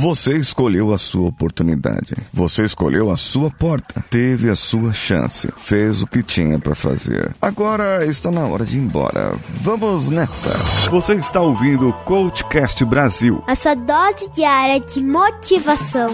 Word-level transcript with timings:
Você 0.00 0.38
escolheu 0.38 0.94
a 0.94 0.98
sua 0.98 1.28
oportunidade. 1.28 2.16
Você 2.32 2.64
escolheu 2.64 3.10
a 3.10 3.16
sua 3.16 3.50
porta. 3.50 4.02
Teve 4.08 4.48
a 4.48 4.56
sua 4.56 4.94
chance. 4.94 5.46
Fez 5.58 6.00
o 6.00 6.06
que 6.06 6.22
tinha 6.22 6.58
para 6.58 6.74
fazer. 6.74 7.34
Agora 7.38 8.06
está 8.06 8.30
na 8.30 8.46
hora 8.46 8.64
de 8.64 8.78
ir 8.78 8.80
embora. 8.80 9.34
Vamos 9.60 10.08
nessa. 10.08 10.56
Você 10.90 11.16
está 11.16 11.42
ouvindo 11.42 11.90
o 11.90 11.92
Coachcast 11.92 12.82
Brasil. 12.86 13.44
A 13.46 13.54
sua 13.54 13.74
dose 13.74 14.30
diária 14.30 14.80
de 14.80 15.02
motivação. 15.02 16.08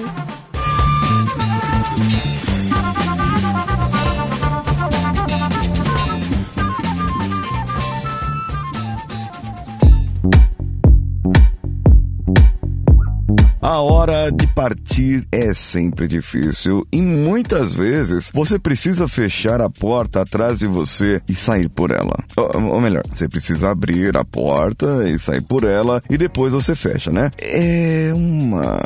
A 13.66 13.80
hora 13.80 14.30
de 14.30 14.46
partir 14.46 15.26
é 15.32 15.52
sempre 15.52 16.06
difícil 16.06 16.86
e 16.92 17.02
muitas 17.02 17.74
vezes 17.74 18.30
você 18.32 18.60
precisa 18.60 19.08
fechar 19.08 19.60
a 19.60 19.68
porta 19.68 20.22
atrás 20.22 20.60
de 20.60 20.68
você 20.68 21.20
e 21.28 21.34
sair 21.34 21.68
por 21.68 21.90
ela. 21.90 22.16
Ou, 22.36 22.74
ou, 22.74 22.80
melhor, 22.80 23.02
você 23.12 23.26
precisa 23.28 23.70
abrir 23.70 24.16
a 24.16 24.24
porta 24.24 25.10
e 25.10 25.18
sair 25.18 25.40
por 25.40 25.64
ela 25.64 26.00
e 26.08 26.16
depois 26.16 26.52
você 26.52 26.76
fecha, 26.76 27.10
né? 27.10 27.32
É 27.38 28.12
uma, 28.14 28.80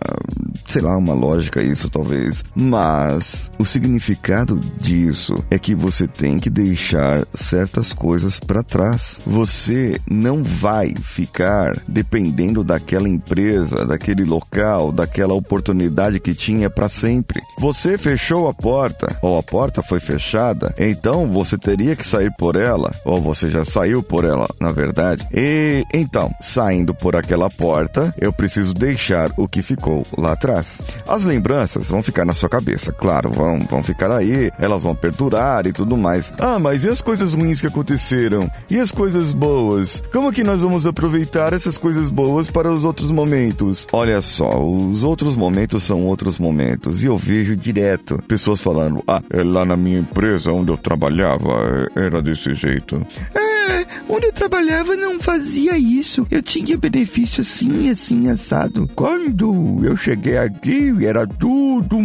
sei 0.67 0.81
lá, 0.81 0.97
uma 0.97 1.13
lógica 1.13 1.63
isso 1.63 1.91
talvez, 1.91 2.43
mas 2.55 3.51
o 3.59 3.67
significado 3.67 4.59
disso 4.81 5.45
é 5.51 5.59
que 5.59 5.75
você 5.75 6.09
tem 6.09 6.39
que 6.39 6.49
deixar 6.49 7.27
certas 7.35 7.93
coisas 7.93 8.41
para 8.41 8.63
trás. 8.63 9.21
Você 9.27 10.01
não 10.11 10.43
vai 10.43 10.95
ficar 11.03 11.77
dependendo 11.87 12.65
daquela 12.65 13.11
empresa, 13.11 13.85
daquele 13.85 14.25
local 14.25 14.70
daquela 14.93 15.35
oportunidade 15.35 16.21
que 16.21 16.35
tinha 16.35 16.71
para 16.71 16.89
sempre. 16.89 17.43
Você 17.59 17.99
fechou 17.99 18.49
a 18.49 18.55
porta, 18.55 19.17
ou 19.21 19.37
a 19.37 19.43
porta 19.43 19.83
foi 19.83 20.01
fechada, 20.01 20.75
então 20.79 21.31
você 21.31 21.59
teria 21.59 21.97
que 21.97 22.07
sair 22.07 22.33
por 22.39 22.57
ela, 22.57 22.91
ou 23.05 23.21
você 23.21 23.51
já 23.51 23.65
saiu 23.65 24.03
por 24.03 24.25
ela, 24.25 24.47
na 24.61 24.73
verdade. 24.73 25.27
E 25.33 25.85
então, 25.93 26.31
saindo 26.41 26.95
por 26.95 27.17
aquela 27.17 27.51
porta, 27.51 28.15
eu 28.19 28.33
preciso 28.33 28.73
deixar 28.73 29.31
o 29.37 29.49
que 29.49 29.63
ficou 29.63 30.07
lá 30.17 30.33
atrás. 30.33 30.81
As 31.07 31.25
lembranças 31.25 31.89
vão 31.89 32.03
ficar 32.03 32.25
na 32.25 32.35
sua 32.35 32.49
cabeça, 32.49 32.93
claro, 32.93 33.31
vão, 33.31 33.59
vão 33.61 33.83
ficar 33.83 34.13
aí, 34.13 34.51
elas 34.59 34.83
vão 34.83 34.95
perdurar 34.95 35.67
e 35.67 35.73
tudo 35.73 35.97
mais. 35.97 36.33
Ah, 36.39 36.59
mas 36.59 36.85
e 36.85 36.89
as 36.89 37.03
coisas 37.03 37.35
ruins 37.35 37.61
que 37.61 37.67
aconteceram? 37.67 38.51
E 38.69 38.79
as 38.79 38.93
coisas 38.93 39.33
boas? 39.33 40.03
Como 40.13 40.33
que 40.33 40.45
nós 40.45 40.63
vamos 40.63 40.87
aproveitar 40.87 41.53
essas 41.53 41.77
coisas 41.77 42.11
boas 42.11 42.51
para 42.51 42.71
os 42.71 42.85
outros 42.85 43.11
momentos? 43.11 43.87
Olha 43.93 44.21
só, 44.21 44.50
os 44.59 45.05
outros 45.05 45.37
momentos 45.37 45.83
são 45.83 46.05
outros 46.07 46.39
momentos. 46.39 47.03
E 47.03 47.07
eu 47.07 47.17
vejo 47.17 47.57
direto 47.57 48.23
pessoas 48.27 48.61
falando: 48.61 49.03
ah, 49.07 49.23
é 49.31 49.43
lá 49.43 49.65
na 49.65 49.77
minha 49.77 49.99
empresa 49.99 50.53
onde 50.53 50.71
eu 50.71 50.77
trabalhava 50.77 51.89
era 51.95 52.21
desse 52.23 52.55
jeito. 52.55 53.05
É, 53.35 53.87
onde 54.09 54.27
eu 54.27 54.33
trabalhava 54.33 54.97
não 54.97 55.21
fazia 55.21 55.77
isso. 55.79 56.27
Eu 56.31 56.43
tinha 56.43 56.77
benefício 56.77 57.43
assim, 57.43 57.89
assim, 57.91 58.29
assado. 58.29 58.89
Quando 58.95 59.81
eu 59.85 59.97
cheguei 59.97 60.37
aqui, 60.37 60.93
era 61.05 61.27
tudo 61.27 62.00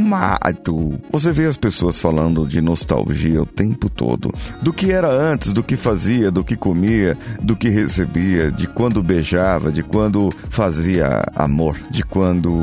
Você 1.12 1.32
vê 1.32 1.46
as 1.46 1.58
pessoas 1.58 2.00
falando 2.00 2.48
de 2.48 2.62
nostalgia 2.62 3.42
o 3.42 3.46
tempo 3.46 3.90
todo. 3.90 4.34
Do 4.62 4.72
que 4.72 4.92
era 4.92 5.10
antes, 5.10 5.52
do 5.52 5.64
que 5.64 5.76
fazia, 5.76 6.32
do 6.32 6.44
que 6.44 6.56
comia, 6.56 7.18
do 7.42 7.56
que 7.56 7.70
recebia, 7.70 8.52
de 8.52 8.68
quando 8.68 9.02
beijava, 9.02 9.72
de 9.72 9.82
quando 9.84 10.30
fazia 10.50 11.24
amor, 11.36 11.78
de 11.90 12.04
quando 12.04 12.54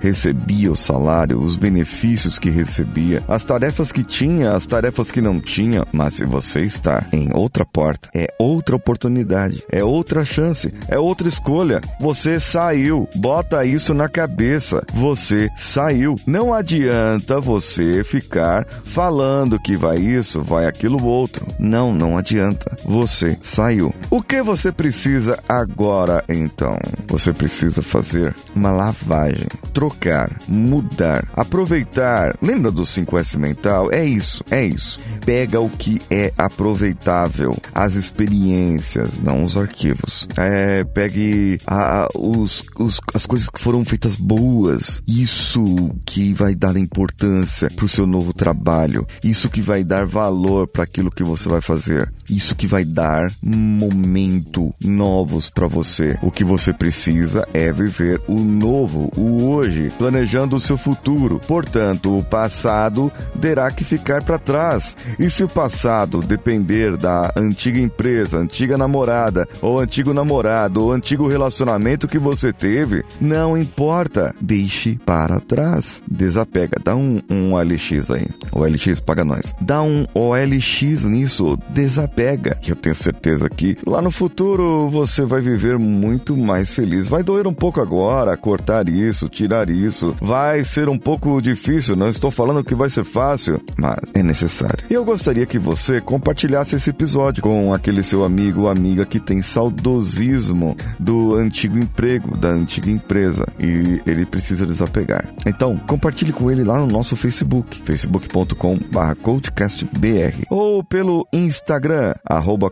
recebia 0.00 0.70
o 0.70 0.76
salário, 0.76 1.40
os 1.40 1.56
benefícios 1.56 2.38
que 2.38 2.50
recebia, 2.50 3.22
as 3.28 3.44
tarefas 3.44 3.92
que 3.92 4.04
tinha, 4.04 4.52
as 4.52 4.66
tarefas 4.66 5.10
que 5.10 5.20
não 5.20 5.40
tinha. 5.40 5.84
Mas 5.92 6.14
se 6.14 6.24
você 6.24 6.60
está 6.60 7.06
em 7.12 7.30
outra 7.34 7.64
porta, 7.64 8.08
é 8.14 8.28
outra 8.38 8.76
oportunidade, 8.76 9.64
é 9.70 9.82
outra 9.82 10.24
chance, 10.24 10.72
é 10.88 10.98
outra 10.98 11.28
escolha. 11.28 11.80
Você 12.00 12.38
saiu, 12.38 13.08
bota 13.14 13.64
isso 13.64 13.92
na 13.94 14.08
cabeça. 14.08 14.84
Você 14.94 15.48
saiu. 15.56 16.16
Não 16.26 16.52
adianta 16.60 17.40
você 17.40 18.04
ficar 18.04 18.66
falando 18.84 19.58
que 19.58 19.76
vai 19.76 19.98
isso, 19.98 20.42
vai 20.42 20.66
aquilo 20.66 21.04
outro. 21.04 21.46
Não, 21.58 21.92
não 21.92 22.16
adianta. 22.16 22.76
Você 22.84 23.38
saiu. 23.42 23.94
O 24.10 24.22
que 24.22 24.42
você 24.42 24.70
precisa 24.70 25.38
agora 25.48 26.22
então? 26.28 26.78
Você 27.08 27.32
precisa 27.32 27.82
fazer 27.82 28.34
uma 28.54 28.70
lavagem, 28.70 29.48
trocar, 29.72 30.30
mudar, 30.46 31.26
aproveitar. 31.34 32.36
Lembra 32.40 32.70
do 32.70 32.82
5S 32.82 33.38
mental? 33.38 33.90
É 33.92 34.04
isso, 34.04 34.44
é 34.50 34.64
isso. 34.64 35.00
Pega 35.24 35.60
o 35.60 35.68
que 35.68 36.00
é 36.10 36.32
aproveitável, 36.36 37.56
as 37.74 37.94
experiências, 37.94 39.18
não 39.18 39.44
os 39.44 39.56
arquivos. 39.56 40.28
É, 40.36 40.84
pegue 40.84 41.58
a, 41.66 42.08
os, 42.14 42.62
os, 42.78 43.00
as 43.14 43.26
coisas 43.26 43.48
que 43.48 43.60
foram 43.60 43.84
feitas 43.84 44.16
boas. 44.16 45.02
Isso 45.06 45.64
que 46.04 46.32
vai 46.34 46.49
dar 46.54 46.76
importância 46.76 47.70
para 47.70 47.84
o 47.84 47.88
seu 47.88 48.06
novo 48.06 48.32
trabalho. 48.32 49.06
Isso 49.22 49.48
que 49.48 49.60
vai 49.60 49.84
dar 49.84 50.06
valor 50.06 50.66
para 50.66 50.84
aquilo 50.84 51.10
que 51.10 51.22
você 51.22 51.48
vai 51.48 51.60
fazer. 51.60 52.12
Isso 52.28 52.54
que 52.54 52.66
vai 52.66 52.84
dar 52.84 53.30
momento 53.42 54.74
novos 54.82 55.50
para 55.50 55.66
você. 55.66 56.18
O 56.22 56.30
que 56.30 56.44
você 56.44 56.72
precisa 56.72 57.46
é 57.52 57.72
viver 57.72 58.20
o 58.26 58.38
novo, 58.40 59.10
o 59.16 59.44
hoje, 59.44 59.90
planejando 59.98 60.56
o 60.56 60.60
seu 60.60 60.76
futuro. 60.76 61.40
Portanto, 61.46 62.16
o 62.16 62.22
passado 62.22 63.10
terá 63.40 63.70
que 63.70 63.84
ficar 63.84 64.22
para 64.22 64.38
trás. 64.38 64.96
E 65.18 65.28
se 65.28 65.42
o 65.42 65.48
passado 65.48 66.20
depender 66.20 66.96
da 66.96 67.32
antiga 67.36 67.78
empresa, 67.78 68.38
antiga 68.38 68.76
namorada, 68.76 69.48
ou 69.60 69.80
antigo 69.80 70.12
namorado, 70.12 70.82
ou 70.82 70.92
antigo 70.92 71.28
relacionamento 71.28 72.08
que 72.08 72.18
você 72.18 72.52
teve, 72.52 73.04
não 73.20 73.56
importa. 73.56 74.34
Deixe 74.40 74.98
para 75.04 75.40
trás. 75.40 76.02
Desapega. 76.40 76.80
Dá 76.82 76.96
um, 76.96 77.20
um 77.30 77.54
OLX 77.54 78.10
aí. 78.10 78.26
OLX 78.52 79.00
paga 79.00 79.24
nós. 79.24 79.54
Dá 79.60 79.82
um 79.82 80.06
OLX 80.14 81.04
nisso. 81.04 81.58
Desapega. 81.68 82.54
Que 82.56 82.72
eu 82.72 82.76
tenho 82.76 82.94
certeza 82.94 83.48
que 83.48 83.76
lá 83.86 84.00
no 84.00 84.10
futuro 84.10 84.88
você 84.90 85.24
vai 85.24 85.40
viver 85.40 85.78
muito 85.78 86.36
mais 86.36 86.72
feliz. 86.72 87.08
Vai 87.08 87.22
doer 87.22 87.46
um 87.46 87.54
pouco 87.54 87.80
agora 87.80 88.36
cortar 88.36 88.88
isso, 88.88 89.28
tirar 89.28 89.68
isso. 89.68 90.16
Vai 90.20 90.64
ser 90.64 90.88
um 90.88 90.98
pouco 90.98 91.40
difícil. 91.40 91.94
Não 91.94 92.08
estou 92.08 92.30
falando 92.30 92.64
que 92.64 92.74
vai 92.74 92.88
ser 92.88 93.04
fácil, 93.04 93.60
mas 93.76 94.00
é 94.14 94.22
necessário. 94.22 94.84
E 94.88 94.94
eu 94.94 95.04
gostaria 95.04 95.46
que 95.46 95.58
você 95.58 96.00
compartilhasse 96.00 96.76
esse 96.76 96.90
episódio 96.90 97.42
com 97.42 97.74
aquele 97.74 98.02
seu 98.02 98.24
amigo 98.24 98.62
ou 98.62 98.68
amiga 98.68 99.04
que 99.04 99.20
tem 99.20 99.42
saudosismo 99.42 100.76
do 100.98 101.34
antigo 101.34 101.78
emprego, 101.78 102.36
da 102.36 102.48
antiga 102.48 102.90
empresa 102.90 103.46
e 103.58 104.00
ele 104.06 104.24
precisa 104.24 104.66
desapegar. 104.66 105.26
Então, 105.46 105.76
compartilhe 105.86 106.29
com 106.32 106.50
ele 106.50 106.64
lá 106.64 106.78
no 106.78 106.86
nosso 106.86 107.16
Facebook, 107.16 107.82
facebook.com/coachcastbr 107.82 110.46
ou 110.50 110.84
pelo 110.84 111.26
Instagram 111.32 112.14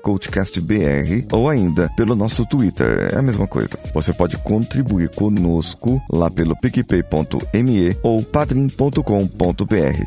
@coachcastbr 0.03 1.27
ou 1.33 1.49
ainda 1.49 1.91
pelo 1.97 2.15
nosso 2.15 2.45
Twitter, 2.47 3.11
é 3.13 3.19
a 3.19 3.23
mesma 3.23 3.47
coisa. 3.47 3.79
Você 3.95 4.13
pode 4.13 4.37
contribuir 4.39 5.09
conosco 5.11 6.03
lá 6.11 6.31
pelo 6.31 6.57
picpay.me 6.57 7.97
ou 8.03 8.23
padrim.com.br, 8.23 9.03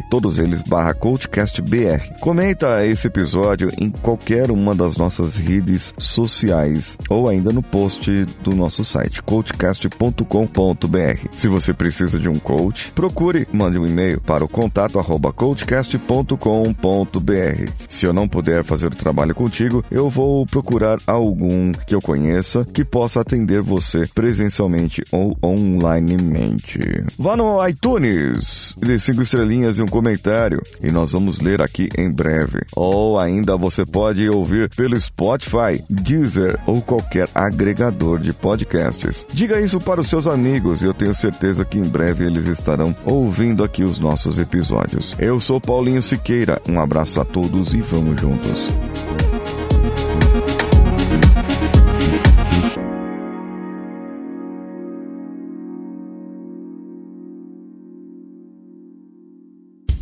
todos 0.09 0.37
eles 0.37 0.61
barra 0.63 0.93
coachcastbr. 0.93 2.19
Comenta 2.19 2.85
esse 2.85 3.07
episódio 3.07 3.69
em 3.79 3.89
qualquer 3.89 4.51
uma 4.51 4.75
das 4.75 4.97
nossas 4.97 5.37
redes 5.37 5.93
sociais 5.97 6.97
ou 7.09 7.27
ainda 7.27 7.51
no 7.51 7.61
post 7.61 8.25
do 8.43 8.55
nosso 8.55 8.83
site 8.83 9.21
coachcast.com.br. 9.21 11.27
Se 11.31 11.47
você 11.47 11.73
precisa 11.73 12.19
de 12.19 12.29
um 12.29 12.35
coach, 12.35 12.91
procure, 12.91 13.40
mande 13.51 13.77
um 13.77 13.85
e-mail 13.85 14.19
para 14.21 14.43
o 14.43 14.49
contato 14.49 14.99
arroba 14.99 15.31
coachcast.com.br. 15.31 17.71
Se 17.87 18.05
eu 18.05 18.13
não 18.13 18.27
puder 18.27 18.63
fazer 18.63 18.87
o 18.87 18.95
trabalho 18.95 19.35
contigo, 19.35 19.83
eu 19.91 20.09
vou 20.09 20.45
procurar 20.45 20.99
algum 21.05 21.71
que 21.71 21.95
eu 21.95 22.01
conheça 22.01 22.65
que 22.65 22.83
possa 22.83 23.21
atender 23.21 23.61
você 23.61 24.07
presencialmente 24.13 25.03
ou 25.11 25.37
onlinemente. 25.41 26.79
Vá 27.17 27.35
no 27.35 27.65
iTunes, 27.67 28.75
dê 28.79 28.97
cinco 28.99 29.21
estrelinhas 29.21 29.77
e 29.77 29.81
um 29.81 29.87
comentário 29.87 30.61
e 30.81 30.91
nós 30.91 31.11
vamos 31.11 31.39
ler 31.39 31.61
aqui 31.61 31.89
em 31.97 32.11
breve. 32.11 32.61
Ou 32.75 33.19
ainda 33.19 33.57
você 33.57 33.85
pode 33.85 34.27
ouvir 34.29 34.69
pelo 34.69 34.99
Spotify, 34.99 35.83
Deezer 35.89 36.59
ou 36.65 36.81
qualquer 36.81 37.29
agregador 37.33 38.19
de 38.19 38.33
podcasts. 38.33 39.25
Diga 39.33 39.59
isso 39.59 39.79
para 39.79 40.01
os 40.01 40.07
seus 40.07 40.27
amigos 40.27 40.81
e 40.81 40.85
eu 40.85 40.93
tenho 40.93 41.13
certeza 41.13 41.65
que 41.65 41.77
em 41.77 41.83
breve 41.83 42.25
eles 42.25 42.47
estarão 42.47 42.93
ouvindo 43.31 43.63
aqui 43.63 43.81
os 43.81 43.97
nossos 43.97 44.37
episódios. 44.37 45.15
Eu 45.17 45.39
sou 45.39 45.59
Paulinho 45.61 46.01
Siqueira, 46.01 46.61
um 46.67 46.81
abraço 46.81 47.21
a 47.21 47.23
todos 47.23 47.73
e 47.73 47.77
vamos 47.77 48.19
juntos. 48.19 48.67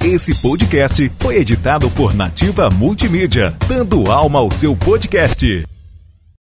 Esse 0.04 0.34
podcast 0.42 1.12
foi 1.20 1.36
editado 1.36 1.88
por 1.92 2.16
Nativa 2.16 2.68
Multimídia, 2.72 3.56
dando 3.68 4.10
alma 4.12 4.40
ao 4.40 4.50
seu 4.50 4.76
podcast. 4.76 5.68